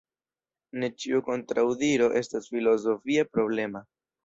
[0.83, 3.87] Ne ĉiu kontraŭdiro estas filozofie problema.